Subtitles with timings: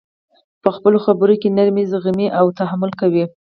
[0.63, 3.21] په خپلو خبر کي نرمي، زغم او تحمل کوئ!